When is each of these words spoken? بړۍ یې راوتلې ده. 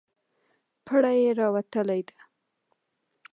بړۍ 0.85 1.17
یې 1.25 1.31
راوتلې 1.39 1.99
ده. 2.07 2.17